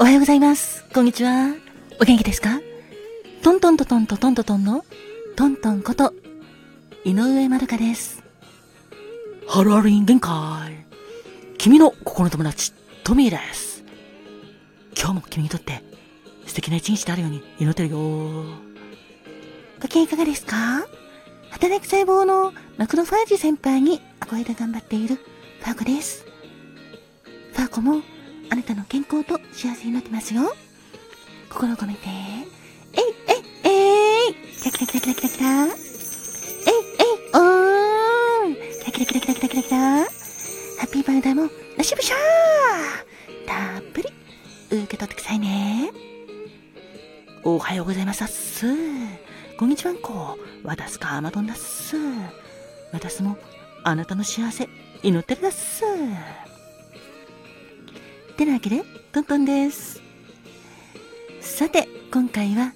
[0.00, 0.84] おはようございます。
[0.94, 1.56] こんにちは。
[2.00, 2.60] お元気ですか？
[3.42, 4.84] トントントントントントンの
[5.34, 6.14] トントンこと、
[7.04, 8.22] 井上まるかです。
[9.48, 10.86] ハローリン限界。
[11.58, 12.72] 君の心の友達、
[13.02, 13.82] トミーです。
[14.96, 15.82] 今日も君にとって
[16.46, 17.98] 素敵な一日であるように祈ってるよ。
[19.82, 20.86] ご機嫌いかがですか？
[21.50, 26.24] 働く細胞のマクロファージ先輩に憧れて頑張っているファーコです。
[27.52, 28.02] ファーコも
[28.50, 30.54] あなたの健康と幸せになってますよ。
[31.50, 32.00] 心を込めて、
[32.92, 38.54] えいえいえいキラキラキラキラキラキラえいえいおーん
[38.92, 40.04] キラキラキラキラキラキラキラハ
[40.84, 44.08] ッピーバーダーもなしぶしゃーたっぷり
[44.70, 45.90] 受け取ってくださいね。
[47.44, 48.66] おはようございますっす。
[49.58, 50.38] こんにちはんこ。
[50.62, 51.96] わたすかアマドンだっす。
[52.92, 53.38] 私も
[53.84, 54.68] あなたの幸せ
[55.02, 55.82] 祈ってるだっす。
[58.38, 60.00] てなわけで、トントンです。
[61.40, 62.72] さて、今回は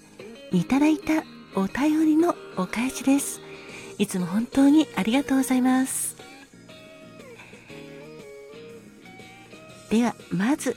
[0.51, 1.23] いただいた
[1.55, 3.41] お便りのお返しです。
[3.97, 6.17] いつも本当にありがとうございます。
[9.89, 10.77] では、まず、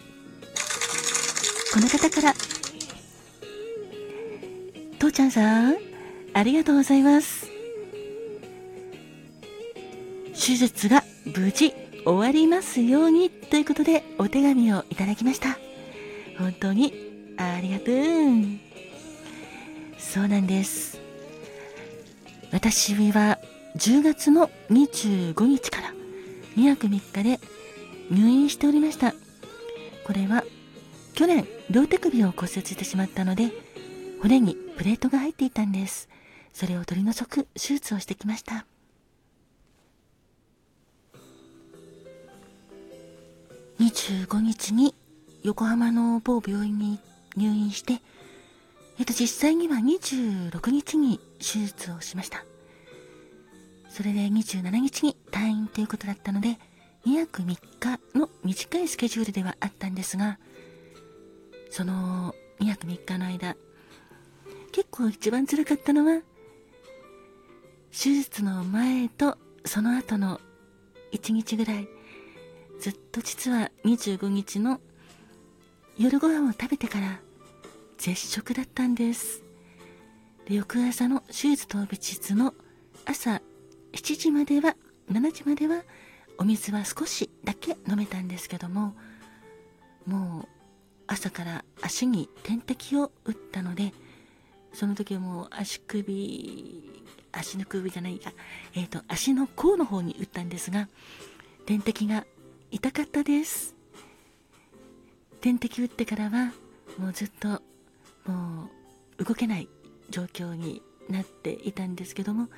[1.73, 2.35] この方から、
[4.99, 5.77] 父ちゃんさん、
[6.33, 7.47] ありがとうございます。
[10.33, 11.03] 手術が
[11.35, 11.73] 無事
[12.05, 15.57] 終わりますようにということでお手紙をいただきました。
[16.37, 16.93] 本当に
[17.37, 18.65] ありがとう。
[19.97, 20.99] そうなんです。
[22.51, 23.39] 私は
[23.77, 25.93] 10月の25日から
[26.55, 27.39] 2泊3日で
[28.11, 29.13] 入院しておりました。
[30.05, 30.43] これは
[31.15, 33.51] 去年両手首を骨折してしまったので
[34.21, 36.07] 骨にプレートが入っていたんです。
[36.53, 38.65] それを取り除く手術をしてきました。
[43.95, 44.93] 25日に
[45.43, 46.99] 横浜の某病院に
[47.37, 48.01] 入院して、
[48.99, 52.43] えっと、実際には26日に手術をしました。
[53.89, 56.59] それで27日に退院ということだったので、
[57.05, 60.39] 2泊3日の短いスケジュールではあったんですが、
[61.69, 63.55] その2泊3日の間、
[64.73, 66.21] 結構一番辛かったのは、
[67.91, 70.41] 手術の前とその後の
[71.13, 71.87] 1日ぐらい、
[72.85, 74.79] ずっと実は25日の
[75.97, 77.19] 夜ご飯を食べてから
[77.97, 79.41] 絶食だったんです。
[80.47, 82.53] で翌朝の手術当日の
[83.03, 83.41] 朝
[83.93, 84.75] 7時までは、
[85.11, 85.81] 7時までは
[86.37, 88.93] お水は少しだけ飲めたんですけども、
[90.05, 90.47] もう
[91.07, 93.93] 朝から足に点滴を打ったので、
[94.73, 98.31] その時はもう足首、足の首じゃないや、
[98.75, 100.87] えっ、と、足の甲の方に打ったんですが、
[101.65, 102.27] 点滴が
[102.71, 103.75] 痛かったです。
[105.41, 106.51] 点滴打ってからは
[106.97, 107.61] もうずっと
[108.25, 108.69] も
[109.19, 109.67] う動けない
[110.09, 112.49] 状況になっていたんですけども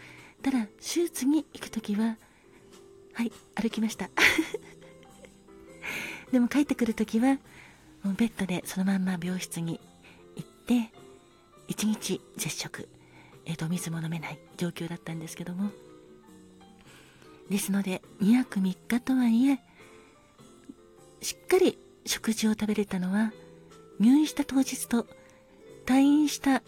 [0.41, 2.15] ただ手術に行く時は
[3.13, 4.09] はい歩きました。
[6.31, 7.39] でも帰ってくる時は
[8.03, 9.79] もうベッドでそのまんま病室に
[10.35, 10.91] 行って
[11.67, 12.87] 一日絶食
[13.45, 15.71] えっ、と水も飲めない状況だったんですけども。
[17.49, 19.59] ですので2泊3日とはいえ
[21.21, 23.33] しっかり食事を食べれたのは
[23.99, 25.07] 入院した当日と
[25.85, 26.61] 退院した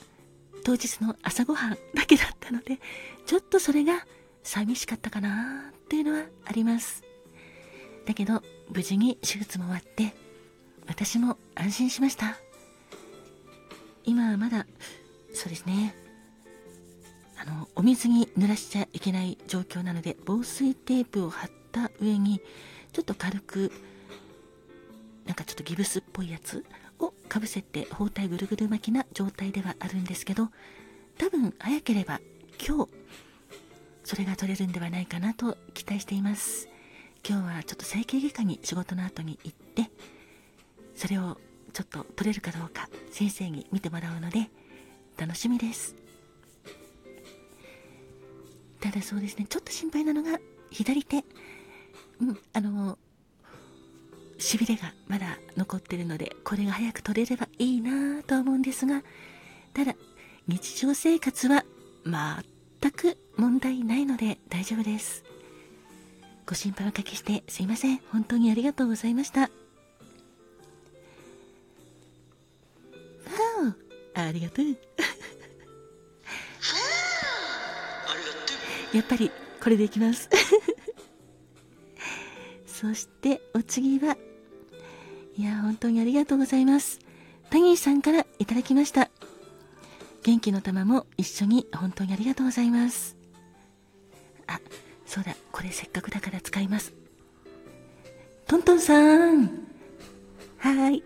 [0.64, 2.80] 当日の朝ごはんだけだったので
[3.26, 4.06] ちょっとそれが
[4.44, 7.04] 寂しかったかなっていうのはあります。
[8.06, 10.14] だけど無事に手術も終わって
[10.88, 12.38] 私も安心しました。
[14.04, 14.66] 今はまだ
[15.34, 15.96] そうですね。
[17.38, 22.42] あのお水に濡らしちゃいけない状況なので防水テープを貼った上に
[22.92, 23.72] ちょっと軽く
[25.30, 26.66] なんかちょっとギブスっぽいやつ
[26.98, 30.50] をかぶせて包帯ぐるぐる巻きな状態ではあるんですけど
[31.20, 32.20] 多分早ければ
[32.60, 32.92] 今日
[34.04, 36.68] それが取れるんではないかなと期待しています。
[37.28, 39.92] 今日はちょっと整形外科に仕事の後に行って
[40.96, 41.38] それを
[41.74, 44.50] ちょっと取れるかどうか先生に見てもらうので
[45.16, 45.96] 楽しみです。
[48.80, 50.40] ただそうですねちょっと心配なのが
[50.72, 51.24] 左手。
[52.20, 52.98] うんあの
[54.40, 59.04] しびれがまだ残ってるのでこれが早く取れればいいなぁとは思うんですが
[59.74, 59.94] ただ
[60.48, 61.64] 日常生活は
[62.06, 65.24] 全く問題ないので大丈夫です。
[66.48, 68.02] ご心配おかけしてすいません。
[68.12, 69.52] 本当にありがとうございました。
[74.16, 74.66] ありがとう。
[78.94, 79.32] やっぱり
[79.62, 80.28] これでいきます。
[82.66, 84.18] そしてお次は
[85.40, 87.00] いや本当にありがとうございます
[87.50, 89.10] タギーさんからいただきました。
[90.22, 93.16] 元気の玉も一緒に本当にありがとうございます。
[94.48, 94.60] あ、
[95.06, 96.94] そうだ、これせっかくだから使います。
[98.46, 99.48] トントンさん。
[100.58, 101.02] はい。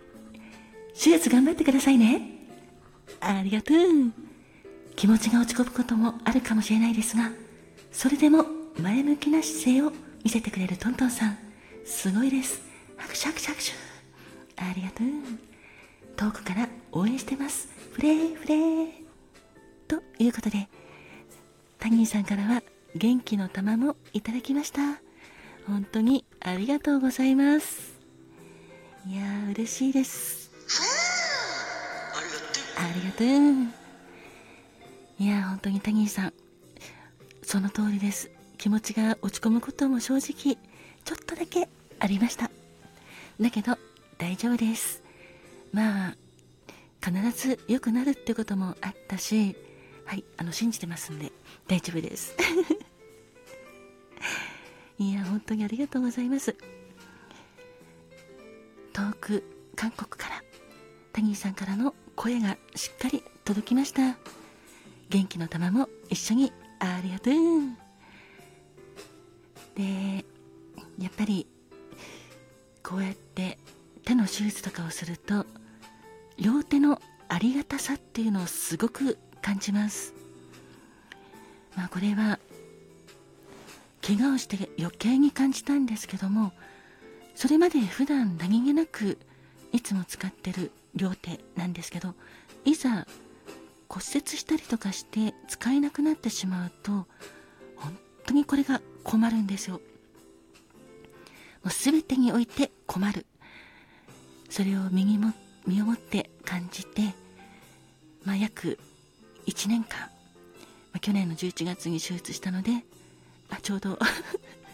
[0.92, 2.48] 手術頑張ってくださいね。
[3.20, 3.76] ありがとう。
[4.96, 7.30] 気持ちが落ち込むこともあるかもしれないですが、
[7.92, 8.44] それでも
[8.82, 9.92] 前向きな姿勢を
[10.24, 11.38] 見せてくれるトントンさん、
[11.86, 12.60] すごいです。
[12.96, 13.93] 拍手拍手拍手。
[14.56, 15.06] ありがとう。
[16.16, 17.68] 遠くから応援してます。
[17.92, 18.88] フレーフレー。
[19.88, 20.68] ということで、
[21.78, 22.62] タニーさんからは
[22.94, 25.00] 元気の玉もいただきました。
[25.66, 27.94] 本当にありがとうございます。
[29.06, 30.50] いやー、嬉しいです。
[32.76, 33.26] ありがとう。
[35.18, 36.32] いやー、本当にタニーさん、
[37.42, 38.30] その通りです。
[38.58, 40.56] 気持ちが落ち込むことも正直、
[41.04, 41.68] ちょっとだけ
[41.98, 42.50] ありました。
[43.40, 43.76] だけど、
[44.18, 45.02] 大丈夫です。
[45.72, 46.16] まあ、
[47.04, 49.56] 必ず良くなるってこともあったし、
[50.04, 51.32] はい、あの、信じてますんで、
[51.66, 52.36] 大丈夫です。
[54.98, 56.54] いや、本当にありがとうございます。
[58.92, 59.42] 遠く、
[59.74, 60.44] 韓国から、
[61.12, 64.16] タニーさんからの声がしっかり届きました。
[65.10, 67.34] 元気の玉も一緒にありがとう。
[69.74, 70.24] で、
[70.98, 71.46] やっぱり、
[72.82, 73.58] こうやって
[74.04, 75.46] 手の手術とかをすると、
[76.38, 80.14] 両手のありがたさっていうのをすごく感じます。
[81.76, 82.38] まあこれは
[84.06, 86.52] 怪我をして余計に感じたんですけども
[87.34, 89.18] それまで普段何気なく
[89.72, 92.14] いつも使ってる両手なんですけど
[92.64, 93.06] いざ
[93.88, 97.06] 骨折したりとかして使えなくなってしまうと
[97.76, 99.80] 本当にこれが困るんですよ
[101.62, 103.26] もう全てにおいて困る
[104.54, 105.32] それを身にも
[105.66, 107.12] 身をもって感じて、
[108.22, 108.78] まあ、約
[109.48, 110.08] 1年間、ま
[110.92, 112.70] あ、去年の11月に手術したので
[113.50, 113.98] あちょうど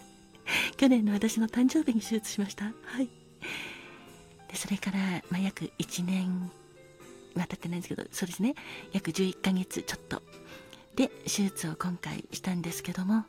[0.77, 2.65] 去年の私の誕生日に手術しました。
[2.65, 3.09] はい。
[4.49, 4.99] でそれから、
[5.31, 6.51] まあ、約1年
[7.33, 8.53] は経ってないんですけどそうですね。
[8.93, 10.21] 約11ヶ月ちょっと。
[10.95, 13.25] で手術を今回したんですけども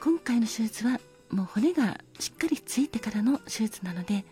[0.00, 1.00] 今回の手術は
[1.30, 4.24] もう骨がしっかりついてからの手術なので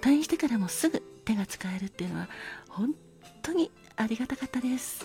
[0.00, 2.28] 退院してからもすぐ手が使えるっていうのは
[2.68, 2.94] 本
[3.42, 5.04] 当にありがたかったです。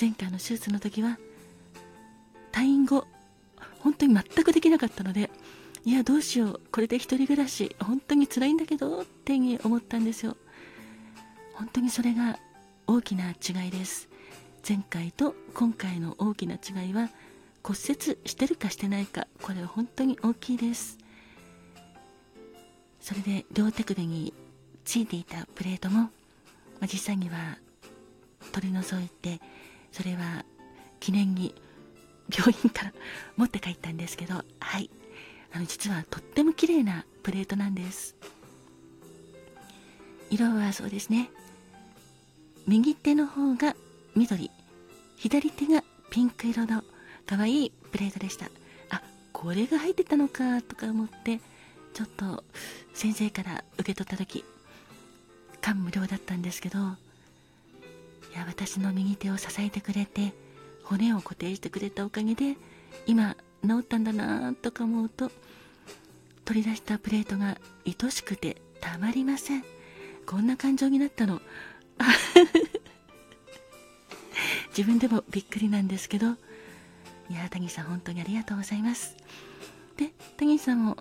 [0.00, 1.18] 前回の手術の時は
[2.52, 3.06] 退院後
[3.80, 5.30] 本当に全くできなかったので
[5.84, 9.34] いやどうしようこれで一人暮らし本当に辛いんだけどって
[9.64, 10.36] 思ったんですよ。
[11.54, 12.38] 本当にそれが
[12.86, 14.08] 大きな違いです。
[14.66, 17.08] 前回と今回の大きな違いは
[17.62, 20.98] 骨折してるかしてないかこれは本当に大きいです。
[23.00, 24.32] それで両手首に
[24.84, 26.10] ついていたプレートも、ま
[26.82, 27.58] あ、実際には
[28.52, 29.40] 取り除いて
[29.92, 30.44] それは
[31.00, 31.54] 記念に
[32.34, 32.92] 病院から
[33.36, 34.90] 持って帰ったんですけどはい。
[35.52, 38.16] あの実はとっても綺麗なプレートなんです。
[40.30, 41.30] 色はそうですね。
[42.66, 43.74] 右手の方が
[44.14, 44.50] 緑。
[45.16, 46.82] 左手がピンク色の
[47.26, 48.46] 可愛いプレートでした。
[48.90, 49.02] あ
[49.32, 51.40] これが入ってたのかとか思って
[51.94, 52.44] ちょっと
[52.94, 54.44] 先生から受け取った時
[55.60, 56.82] 感無量だったんですけどい
[58.34, 60.32] や私の右手を支えてくれて
[60.84, 62.56] 骨を固定してくれたおかげで
[63.06, 65.30] 今治ったんだなとか思うと
[66.44, 69.64] 取り出したプレートが愛しくてたまりません。
[70.24, 71.40] こんな感情になったの。
[74.76, 76.36] 自分でもびっくりなんですけど
[77.28, 79.16] いや谷さん本当にありがとうございます。
[79.96, 80.96] で谷さんも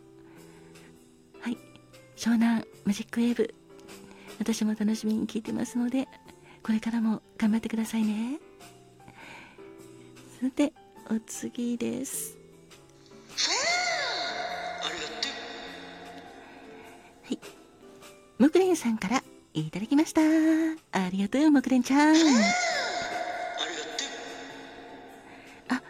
[2.17, 3.53] 湘南マジックウェーブ。
[4.39, 6.07] 私も楽しみに聞いてますので
[6.63, 8.39] これからも頑張ってくださいね。
[10.41, 10.73] さて
[11.11, 12.35] お次です。
[17.23, 17.39] はい。
[18.39, 20.21] ムクレンさんからいただきました。
[20.21, 22.15] ありがとうムクレンちゃん。
[25.69, 25.81] あ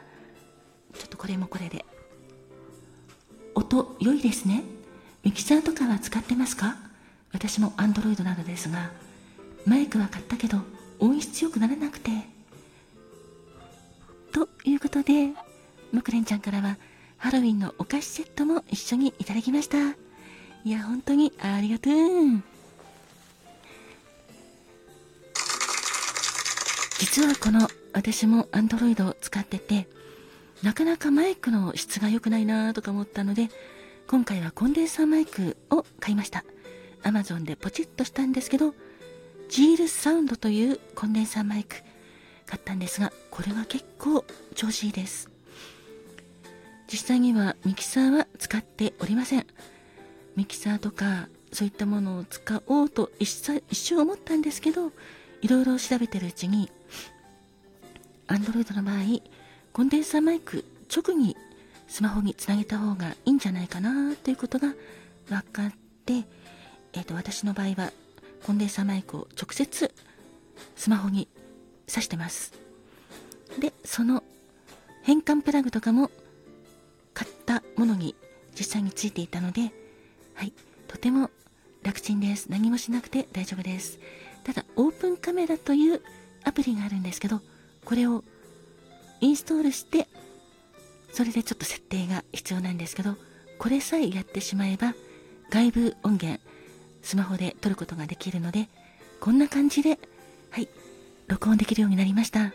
[0.93, 1.85] ちょっとこれもこれで。
[3.55, 4.63] 音良いですね。
[5.27, 6.77] ミキサーとかは使ってますか？
[7.33, 8.91] 私も Android なのですが
[9.65, 10.59] マイクは買ったけど
[10.99, 12.11] 音質良くならなくて
[14.31, 15.33] ということで、
[15.91, 16.77] ムクレンちゃんからは、
[17.17, 19.77] ハロウィンのお菓子セットも一緒にいただきました。
[20.63, 21.93] いや、本当にありがとう。
[26.99, 29.87] 実はこの、私も Android を使ってて、
[30.61, 33.49] なかなかマイクの質が良くないなとか思ったので、
[34.07, 36.45] 今回はコンデンサーマイクを買いました。
[37.03, 38.73] Amazon でポチッとしたんですけど、
[39.49, 41.75] ジールサウンドというコンデンサーマイク
[42.45, 44.23] 買ったんですが、これが結構
[44.55, 45.29] 調子いいです。
[46.89, 49.45] 実際にはミキサーは使っておりません。
[50.37, 53.27] ミキサーとかそういったものを使おうと一
[53.73, 54.93] 瞬思ったんですけど、
[55.41, 56.71] いろいろ調べてるうちに、
[58.27, 59.21] Android の場合、
[59.73, 60.63] コンデンサーマイク
[60.95, 61.35] 直に
[61.87, 64.73] スマホにつなげた方がいいんじゃないかなということが
[65.29, 65.71] 分かっ
[66.05, 66.13] て、
[66.93, 67.91] えっ、ー、と、私の場合は
[68.45, 69.93] コンデンサーマイクを直接
[70.75, 71.27] スマホに
[71.87, 72.53] 挿してます。
[73.59, 74.23] で、その
[75.03, 76.11] 変換プラグとかも
[77.13, 78.15] 買ったものに
[78.57, 79.71] 実際についていたので、
[80.33, 80.53] はい、
[80.87, 81.31] とても
[81.83, 82.47] 楽ちんです。
[82.49, 83.99] 何もしなくて大丈夫です。
[84.43, 86.01] ただ、オープンカメラという
[86.43, 87.41] アプリがあるんですけど、
[87.85, 88.23] これを
[89.21, 90.07] インストールして、
[91.17, 93.15] それでちょっと設定が必要なんですけど、
[93.57, 94.93] これさえやってしまえば、
[95.49, 96.39] 外部音源、
[97.01, 98.69] スマホで撮ることができるので、
[99.19, 99.97] こんな感じで、
[100.51, 100.69] はい、
[101.25, 102.53] 録音できるようになりました。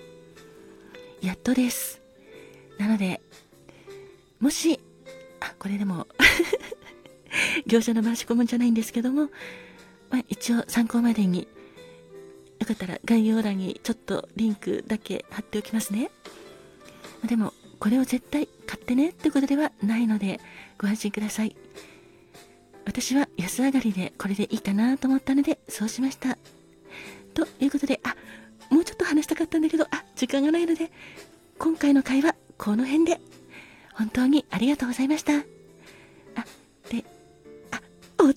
[1.23, 2.03] やっとです。
[2.79, 3.21] なので、
[4.39, 4.79] もし、
[5.41, 6.07] あ、これでも
[7.67, 9.23] 業者の回し込むんじゃないんですけども、
[10.09, 11.49] まあ、一応参考までに、
[12.61, 16.13] よかったら概要欄にちょっとリンクだけ貼っておきますね。
[17.27, 20.39] でも、これを絶対買ってねってことではないので、
[20.79, 21.57] ご安心ください。
[22.85, 26.39] 私は安上がりでこれでいいかなと思ったので、そうしました。
[27.35, 28.15] ということで、あ、
[28.73, 30.93] もうちょっと話したかったんだけど、あ、時間がないので、
[31.59, 33.21] 今回の会話、この辺で、
[33.95, 35.39] 本当にありがとうございました。
[35.39, 35.43] あ、
[36.89, 37.05] で、
[37.73, 37.81] あ、
[38.17, 38.37] 終わっち